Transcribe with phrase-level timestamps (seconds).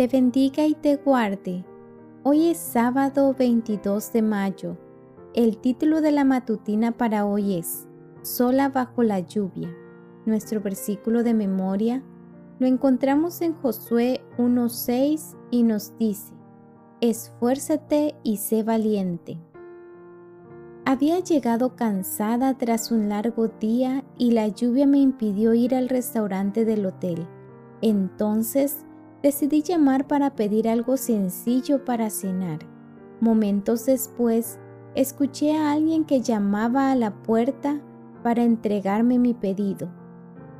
[0.00, 1.62] te bendiga y te guarde.
[2.22, 4.78] Hoy es sábado 22 de mayo.
[5.34, 7.86] El título de la matutina para hoy es
[8.22, 9.70] Sola bajo la lluvia.
[10.24, 12.02] Nuestro versículo de memoria
[12.58, 16.32] lo encontramos en Josué 1.6 y nos dice,
[17.02, 19.38] Esfuérzate y sé valiente.
[20.86, 26.64] Había llegado cansada tras un largo día y la lluvia me impidió ir al restaurante
[26.64, 27.28] del hotel.
[27.82, 28.86] Entonces
[29.22, 32.60] decidí llamar para pedir algo sencillo para cenar.
[33.20, 34.58] Momentos después,
[34.94, 37.80] escuché a alguien que llamaba a la puerta
[38.22, 39.90] para entregarme mi pedido.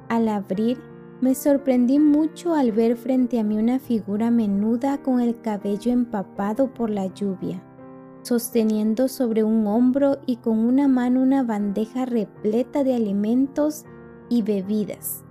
[0.08, 0.78] Al abrir,
[1.20, 6.72] me sorprendí mucho al ver frente a mí una figura menuda con el cabello empapado
[6.72, 7.62] por la lluvia,
[8.22, 13.84] sosteniendo sobre un hombro y con una mano una bandeja repleta de alimentos
[14.30, 15.24] y bebidas.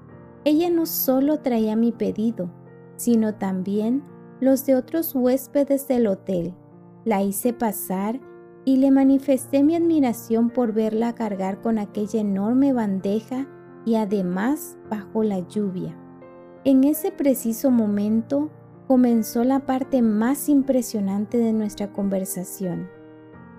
[0.45, 2.51] Ella no solo traía mi pedido,
[2.99, 4.03] sino también
[4.41, 6.53] los de otros huéspedes del hotel.
[7.05, 8.19] La hice pasar
[8.65, 13.47] y le manifesté mi admiración por verla cargar con aquella enorme bandeja
[13.85, 15.97] y además bajo la lluvia.
[16.65, 18.49] En ese preciso momento
[18.85, 22.89] comenzó la parte más impresionante de nuestra conversación.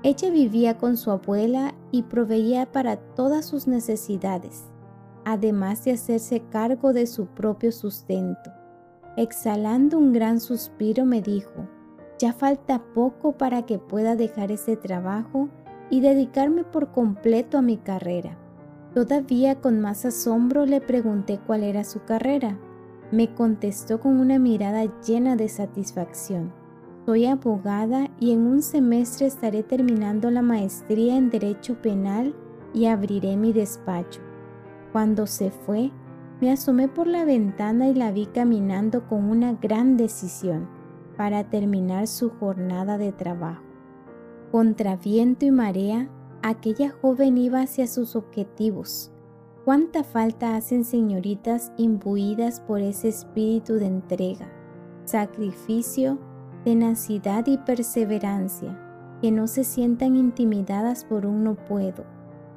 [0.03, 4.67] Ella vivía con su abuela y proveía para todas sus necesidades,
[5.25, 8.60] además de hacerse cargo de su propio sustento.
[9.17, 11.69] Exhalando un gran suspiro me dijo,
[12.19, 15.49] ya falta poco para que pueda dejar ese trabajo
[15.91, 18.39] y dedicarme por completo a mi carrera.
[18.95, 22.59] Todavía con más asombro le pregunté cuál era su carrera.
[23.11, 26.53] Me contestó con una mirada llena de satisfacción.
[27.07, 32.35] Soy abogada y en un semestre estaré terminando la maestría en Derecho Penal
[32.73, 34.21] y abriré mi despacho.
[34.93, 35.91] Cuando se fue,
[36.41, 40.69] me asomé por la ventana y la vi caminando con una gran decisión
[41.17, 43.63] para terminar su jornada de trabajo.
[44.51, 46.09] Contra viento y marea,
[46.43, 49.13] aquella joven iba hacia sus objetivos.
[49.65, 54.51] ¿Cuánta falta hacen señoritas imbuidas por ese espíritu de entrega,
[55.05, 56.19] sacrificio,
[56.65, 58.79] tenacidad y perseverancia,
[59.21, 62.05] que no se sientan intimidadas por un no puedo?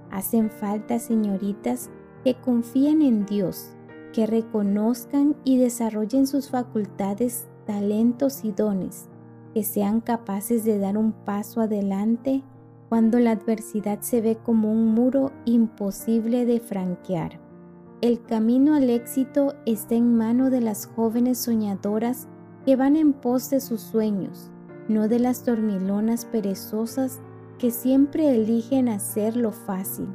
[0.09, 1.89] Hacen falta señoritas
[2.23, 3.71] que confíen en Dios,
[4.13, 9.09] que reconozcan y desarrollen sus facultades, talentos y dones,
[9.53, 12.43] que sean capaces de dar un paso adelante
[12.89, 17.39] cuando la adversidad se ve como un muro imposible de franquear.
[18.01, 22.27] El camino al éxito está en mano de las jóvenes soñadoras
[22.65, 24.51] que van en pos de sus sueños,
[24.87, 27.19] no de las dormilonas perezosas
[27.57, 30.07] que siempre eligen hacer lo fácil.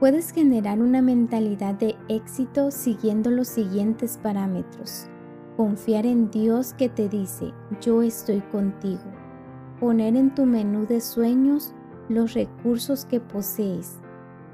[0.00, 5.06] Puedes generar una mentalidad de éxito siguiendo los siguientes parámetros.
[5.58, 7.52] Confiar en Dios que te dice,
[7.82, 9.02] yo estoy contigo.
[9.78, 11.74] Poner en tu menú de sueños
[12.08, 13.98] los recursos que posees.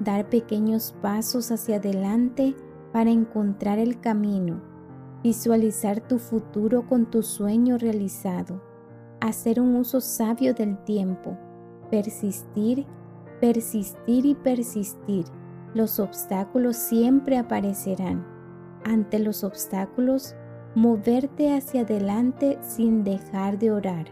[0.01, 2.53] Dar pequeños pasos hacia adelante
[2.91, 4.61] para encontrar el camino.
[5.23, 8.61] Visualizar tu futuro con tu sueño realizado.
[9.21, 11.37] Hacer un uso sabio del tiempo.
[11.89, 12.85] Persistir,
[13.39, 15.25] persistir y persistir
[15.73, 18.25] los obstáculos siempre aparecerán.
[18.83, 20.35] Ante los obstáculos,
[20.75, 24.07] moverte hacia adelante sin dejar de orar.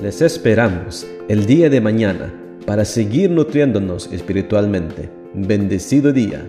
[0.00, 2.32] Les esperamos el día de mañana
[2.66, 5.10] para seguir nutriéndonos espiritualmente.
[5.34, 6.44] Bendecido día.